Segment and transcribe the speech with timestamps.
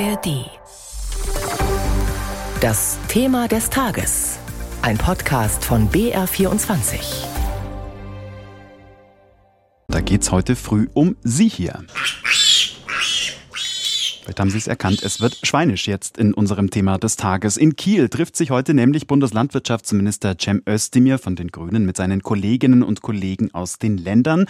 [0.00, 0.50] ARD.
[2.60, 4.38] Das Thema des Tages.
[4.82, 6.96] Ein Podcast von BR24.
[9.86, 11.84] Da geht's heute früh um Sie hier.
[14.24, 17.58] Vielleicht haben Sie es erkannt, es wird schweinisch jetzt in unserem Thema des Tages.
[17.58, 22.82] In Kiel trifft sich heute nämlich Bundeslandwirtschaftsminister Cem Özdemir von den Grünen mit seinen Kolleginnen
[22.82, 24.46] und Kollegen aus den Ländern.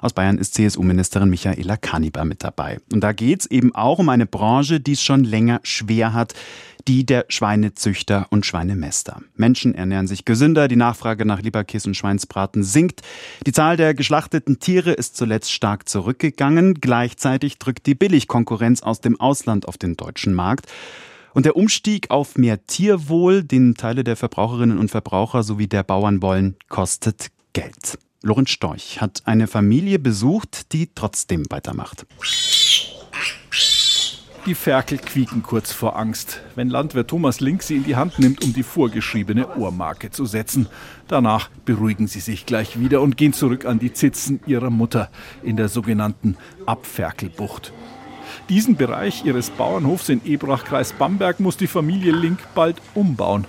[0.00, 2.78] Aus Bayern ist CSU-Ministerin Michaela Kaniber mit dabei.
[2.92, 6.34] Und da geht's eben auch um eine Branche, die es schon länger schwer hat
[6.88, 9.20] die der Schweinezüchter und Schweinemäster.
[9.34, 13.02] Menschen ernähren sich gesünder, die Nachfrage nach Leberkäse und Schweinsbraten sinkt.
[13.44, 16.74] Die Zahl der geschlachteten Tiere ist zuletzt stark zurückgegangen.
[16.74, 20.66] Gleichzeitig drückt die Billigkonkurrenz aus dem Ausland auf den deutschen Markt.
[21.34, 26.22] Und der Umstieg auf mehr Tierwohl, den Teile der Verbraucherinnen und Verbraucher sowie der Bauern
[26.22, 27.98] wollen, kostet Geld.
[28.26, 32.06] Lorenz Storch hat eine Familie besucht, die trotzdem weitermacht.
[34.46, 38.42] Die Ferkel quieken kurz vor Angst, wenn Landwirt Thomas Link sie in die Hand nimmt,
[38.42, 40.66] um die vorgeschriebene Ohrmarke zu setzen.
[41.06, 45.08] Danach beruhigen sie sich gleich wieder und gehen zurück an die Zitzen ihrer Mutter
[45.44, 47.72] in der sogenannten Abferkelbucht.
[48.48, 53.44] Diesen Bereich ihres Bauernhofs in Ebrach, Kreis Bamberg, muss die Familie Link bald umbauen.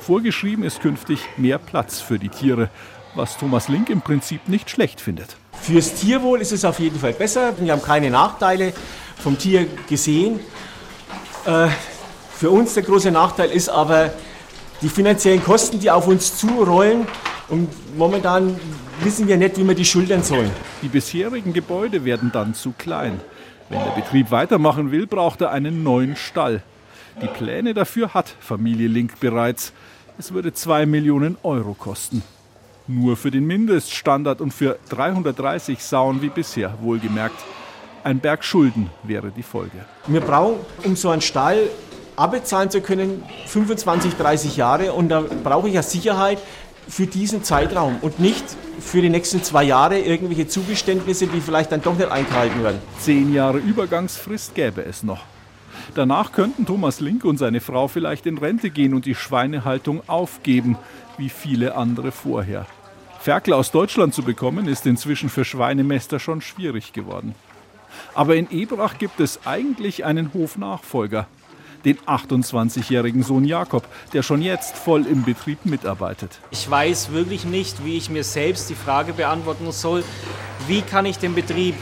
[0.00, 2.70] Vorgeschrieben ist künftig mehr Platz für die Tiere,
[3.14, 5.36] was Thomas Link im Prinzip nicht schlecht findet.
[5.60, 7.54] Fürs Tierwohl ist es auf jeden Fall besser.
[7.58, 8.72] Wir haben keine Nachteile
[9.16, 10.40] vom Tier gesehen.
[11.46, 11.68] Äh,
[12.34, 14.12] für uns der große Nachteil ist aber
[14.80, 17.06] die finanziellen Kosten, die auf uns zurollen.
[17.48, 18.58] Und momentan
[19.02, 20.50] wissen wir nicht, wie wir die schultern sollen.
[20.82, 23.20] Die bisherigen Gebäude werden dann zu klein.
[23.68, 26.62] Wenn der Betrieb weitermachen will, braucht er einen neuen Stall.
[27.20, 29.72] Die Pläne dafür hat Familie Link bereits.
[30.18, 32.22] Es würde 2 Millionen Euro kosten.
[32.88, 37.36] Nur für den Mindeststandard und für 330 Sauen wie bisher, wohlgemerkt.
[38.04, 39.84] Ein Berg Schulden wäre die Folge.
[40.08, 41.70] Wir brauchen, um so einen Stall
[42.16, 44.92] abbezahlen zu können, 25, 30 Jahre.
[44.92, 46.38] Und da brauche ich ja Sicherheit
[46.88, 48.44] für diesen Zeitraum und nicht
[48.80, 52.80] für die nächsten zwei Jahre irgendwelche Zugeständnisse, die vielleicht dann doch nicht eingehalten werden.
[52.98, 55.20] Zehn Jahre Übergangsfrist gäbe es noch.
[55.94, 60.76] Danach könnten Thomas Link und seine Frau vielleicht in Rente gehen und die Schweinehaltung aufgeben,
[61.18, 62.66] wie viele andere vorher.
[63.20, 67.34] Ferkel aus Deutschland zu bekommen, ist inzwischen für Schweinemester schon schwierig geworden.
[68.14, 71.26] Aber in Ebrach gibt es eigentlich einen Hofnachfolger,
[71.84, 76.38] den 28-jährigen Sohn Jakob, der schon jetzt voll im Betrieb mitarbeitet.
[76.50, 80.04] Ich weiß wirklich nicht, wie ich mir selbst die Frage beantworten soll,
[80.66, 81.74] wie kann ich den Betrieb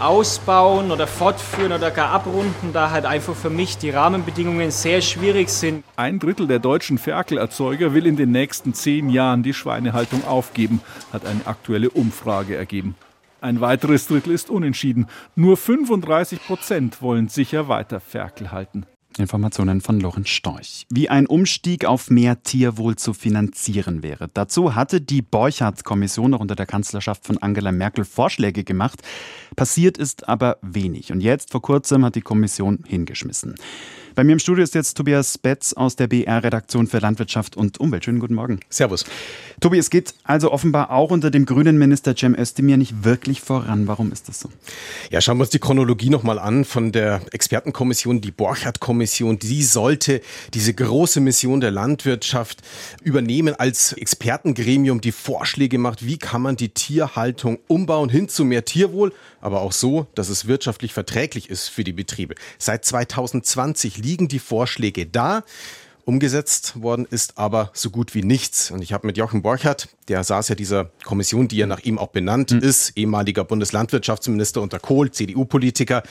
[0.00, 5.48] ausbauen oder fortführen oder gar abrunden, da halt einfach für mich die Rahmenbedingungen sehr schwierig
[5.50, 5.84] sind.
[5.96, 10.80] Ein Drittel der deutschen Ferkelerzeuger will in den nächsten zehn Jahren die Schweinehaltung aufgeben,
[11.12, 12.94] hat eine aktuelle Umfrage ergeben.
[13.40, 15.06] Ein weiteres Drittel ist unentschieden.
[15.34, 18.84] Nur 35 Prozent wollen sicher weiter Ferkel halten.
[19.18, 20.86] Informationen von Lorenz Storch.
[20.90, 24.28] Wie ein Umstieg auf mehr Tierwohl zu finanzieren wäre.
[24.32, 29.02] Dazu hatte die Borchardt-Kommission noch unter der Kanzlerschaft von Angela Merkel Vorschläge gemacht.
[29.56, 31.12] Passiert ist aber wenig.
[31.12, 33.56] Und jetzt vor kurzem hat die Kommission hingeschmissen.
[34.20, 38.04] Bei mir im Studio ist jetzt Tobias Betz aus der BR-Redaktion für Landwirtschaft und Umwelt.
[38.04, 38.60] Schönen guten Morgen.
[38.68, 39.06] Servus.
[39.60, 43.86] Tobi, es geht also offenbar auch unter dem grünen Minister Cem Özdemir nicht wirklich voran.
[43.88, 44.50] Warum ist das so?
[45.10, 49.38] Ja, schauen wir uns die Chronologie nochmal an von der Expertenkommission, die Borchardt-Kommission.
[49.38, 50.20] Die sollte
[50.52, 52.60] diese große Mission der Landwirtschaft
[53.02, 58.66] übernehmen als Expertengremium, die Vorschläge macht, wie kann man die Tierhaltung umbauen hin zu mehr
[58.66, 62.34] Tierwohl, aber auch so, dass es wirtschaftlich verträglich ist für die Betriebe.
[62.58, 65.44] Seit 2020 liegen die Vorschläge da.
[66.04, 68.72] Umgesetzt worden ist aber so gut wie nichts.
[68.72, 71.98] Und ich habe mit Jochen Borchardt, der saß ja dieser Kommission, die ja nach ihm
[71.98, 72.58] auch benannt mhm.
[72.58, 76.02] ist, ehemaliger Bundeslandwirtschaftsminister unter Kohl, CDU-Politiker,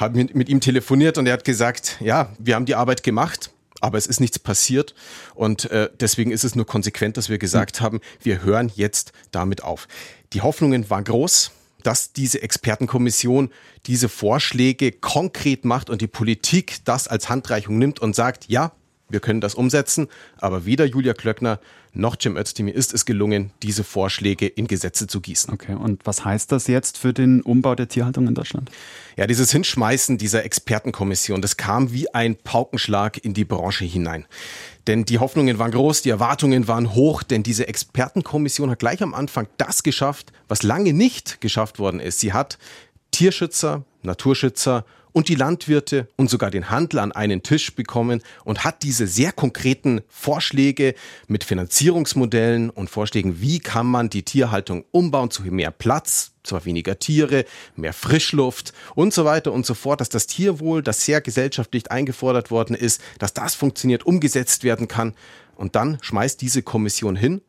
[0.00, 3.50] habe mit ihm telefoniert und er hat gesagt, ja, wir haben die Arbeit gemacht,
[3.80, 4.94] aber es ist nichts passiert
[5.36, 7.84] und äh, deswegen ist es nur konsequent, dass wir gesagt mhm.
[7.84, 9.86] haben, wir hören jetzt damit auf.
[10.32, 11.52] Die Hoffnungen waren groß
[11.84, 13.50] dass diese Expertenkommission
[13.86, 18.72] diese Vorschläge konkret macht und die Politik das als Handreichung nimmt und sagt, ja,
[19.14, 21.58] wir können das umsetzen, aber weder Julia Klöckner
[21.94, 25.54] noch Jim Özdemir ist es gelungen, diese Vorschläge in Gesetze zu gießen.
[25.54, 28.70] Okay, und was heißt das jetzt für den Umbau der Tierhaltung in Deutschland?
[29.16, 34.26] Ja, dieses Hinschmeißen dieser Expertenkommission, das kam wie ein Paukenschlag in die Branche hinein.
[34.88, 39.14] Denn die Hoffnungen waren groß, die Erwartungen waren hoch, denn diese Expertenkommission hat gleich am
[39.14, 42.18] Anfang das geschafft, was lange nicht geschafft worden ist.
[42.18, 42.58] Sie hat
[43.12, 44.84] Tierschützer, Naturschützer
[45.14, 49.30] und die Landwirte und sogar den Handel an einen Tisch bekommen und hat diese sehr
[49.32, 50.94] konkreten Vorschläge
[51.28, 56.98] mit Finanzierungsmodellen und Vorschlägen, wie kann man die Tierhaltung umbauen zu mehr Platz, zwar weniger
[56.98, 57.44] Tiere,
[57.76, 62.50] mehr Frischluft und so weiter und so fort, dass das Tierwohl, das sehr gesellschaftlich eingefordert
[62.50, 65.14] worden ist, dass das funktioniert, umgesetzt werden kann.
[65.54, 67.40] Und dann schmeißt diese Kommission hin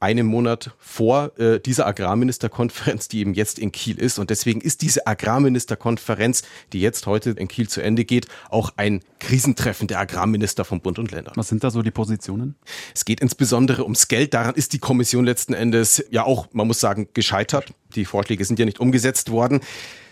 [0.00, 4.18] einem Monat vor äh, dieser Agrarministerkonferenz, die eben jetzt in Kiel ist.
[4.18, 6.42] Und deswegen ist diese Agrarministerkonferenz,
[6.72, 10.98] die jetzt heute in Kiel zu Ende geht, auch ein Krisentreffen der Agrarminister von Bund
[10.98, 11.34] und Ländern.
[11.36, 12.56] Was sind da so die Positionen?
[12.94, 14.34] Es geht insbesondere ums Geld.
[14.34, 17.72] Daran ist die Kommission letzten Endes ja auch, man muss sagen, gescheitert.
[17.94, 19.60] Die Vorschläge sind ja nicht umgesetzt worden.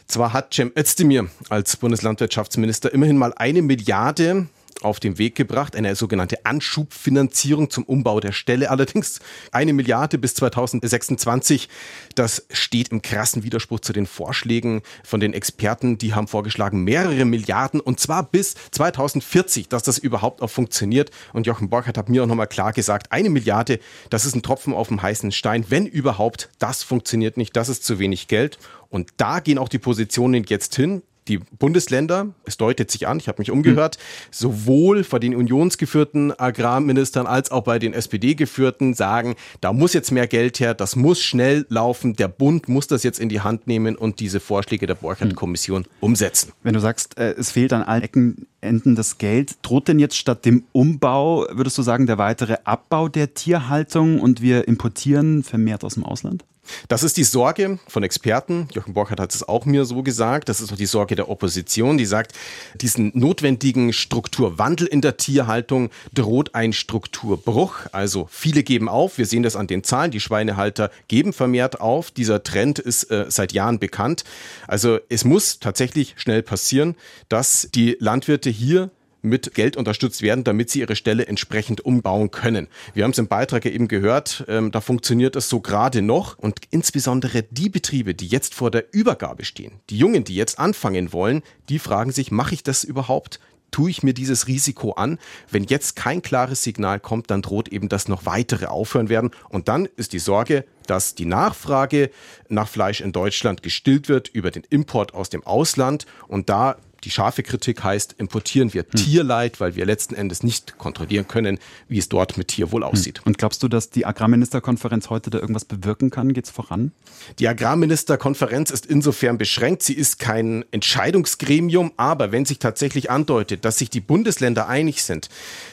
[0.07, 4.49] Zwar hat Cem Özdemir als Bundeslandwirtschaftsminister immerhin mal eine Milliarde
[4.83, 8.71] auf den Weg gebracht, eine sogenannte Anschubfinanzierung zum Umbau der Stelle.
[8.71, 9.21] Allerdings
[9.53, 11.69] eine Milliarde bis 2026.
[12.15, 15.99] Das steht im krassen Widerspruch zu den Vorschlägen von den Experten.
[15.99, 21.11] Die haben vorgeschlagen mehrere Milliarden und zwar bis 2040, dass das überhaupt auch funktioniert.
[21.33, 23.81] Und Jochen Borchert hat mir auch nochmal klar gesagt, eine Milliarde,
[24.11, 25.65] das ist ein Tropfen auf dem heißen Stein.
[25.69, 28.59] Wenn überhaupt, das funktioniert nicht, das ist zu wenig Geld.
[28.89, 33.29] Und da gehen auch die Positionen jetzt hin die Bundesländer, es deutet sich an, ich
[33.29, 33.99] habe mich umgehört,
[34.31, 40.27] sowohl vor den unionsgeführten Agrarministern als auch bei den SPD-geführten sagen, da muss jetzt mehr
[40.27, 43.97] Geld her, das muss schnell laufen, der Bund muss das jetzt in die Hand nehmen
[43.97, 46.53] und diese Vorschläge der Borchert-Kommission umsetzen.
[46.63, 50.17] Wenn du sagst, äh, es fehlt an allen Ecken Enden das Geld, droht denn jetzt
[50.17, 55.83] statt dem Umbau, würdest du sagen, der weitere Abbau der Tierhaltung und wir importieren vermehrt
[55.83, 56.45] aus dem Ausland?
[56.89, 58.69] Das ist die Sorge von Experten.
[58.73, 60.49] Jochen Borchert hat es auch mir so gesagt.
[60.49, 62.33] Das ist auch die Sorge der Opposition, die sagt,
[62.75, 67.75] diesen notwendigen Strukturwandel in der Tierhaltung droht ein Strukturbruch.
[67.93, 69.19] Also viele geben auf.
[69.19, 70.11] Wir sehen das an den Zahlen.
[70.11, 72.11] Die Schweinehalter geben vermehrt auf.
[72.11, 74.25] Dieser Trend ist äh, seit Jahren bekannt.
[74.67, 76.97] Also es muss tatsächlich schnell passieren,
[77.29, 78.91] dass die Landwirte hier
[79.23, 82.69] mit Geld unterstützt werden, damit sie ihre Stelle entsprechend umbauen können.
[82.95, 86.61] Wir haben es im Beitrag eben gehört, ähm, da funktioniert es so gerade noch und
[86.71, 91.43] insbesondere die Betriebe, die jetzt vor der Übergabe stehen, die Jungen, die jetzt anfangen wollen,
[91.69, 93.41] die fragen sich, mache ich das überhaupt?
[93.71, 95.19] tue ich mir dieses Risiko an.
[95.51, 99.31] Wenn jetzt kein klares Signal kommt, dann droht eben, dass noch weitere aufhören werden.
[99.49, 102.11] Und dann ist die Sorge, dass die Nachfrage
[102.49, 106.07] nach Fleisch in Deutschland gestillt wird über den Import aus dem Ausland.
[106.27, 108.91] Und da die scharfe Kritik heißt, importieren wir hm.
[108.91, 111.59] Tierleid, weil wir letzten Endes nicht kontrollieren können,
[111.89, 112.91] wie es dort mit Tierwohl hm.
[112.91, 113.23] aussieht.
[113.25, 116.33] Und glaubst du, dass die Agrarministerkonferenz heute da irgendwas bewirken kann?
[116.33, 116.93] Geht es voran?
[117.39, 119.83] Die Agrarministerkonferenz ist insofern beschränkt.
[119.83, 125.29] Sie ist kein Entscheidungsgremium, aber wenn sich tatsächlich andeutet, dass sich die Bundesländer einig sind,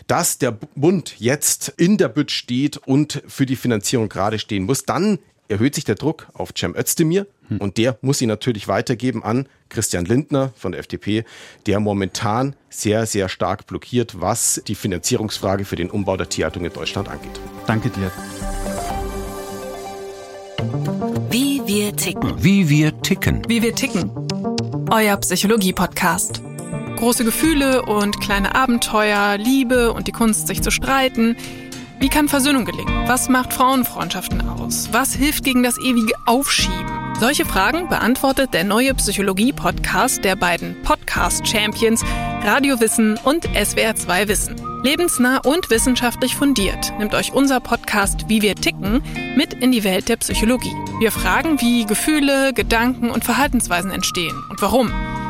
[0.08, 4.86] dass der Bund jetzt in der Bütt steht und für die Finanzierung gerade stehen muss,
[4.86, 7.58] dann erhöht sich der Druck auf Cem Özdemir hm.
[7.58, 11.26] und der muss ihn natürlich weitergeben an Christian Lindner von der FDP,
[11.66, 16.74] der momentan sehr, sehr stark blockiert, was die Finanzierungsfrage für den Umbau der Tierhaltung in
[16.74, 17.40] Deutschland angeht.
[17.66, 18.12] Danke dir.
[21.30, 22.44] Wie wir ticken.
[22.44, 23.42] Wie wir ticken.
[23.48, 24.12] Wie wir ticken.
[24.90, 26.42] Euer Psychologie-Podcast.
[26.96, 31.36] Große Gefühle und kleine Abenteuer, Liebe und die Kunst, sich zu streiten–
[32.00, 33.08] wie kann Versöhnung gelingen?
[33.08, 34.90] Was macht Frauenfreundschaften aus?
[34.92, 37.16] Was hilft gegen das ewige Aufschieben?
[37.20, 42.04] Solche Fragen beantwortet der neue Psychologie-Podcast der beiden Podcast-Champions
[42.44, 44.56] Radio Wissen und SWR2 Wissen.
[44.84, 49.02] Lebensnah und wissenschaftlich fundiert nimmt euch unser Podcast Wie wir ticken
[49.36, 50.76] mit in die Welt der Psychologie.
[51.00, 54.92] Wir fragen, wie Gefühle, Gedanken und Verhaltensweisen entstehen und warum.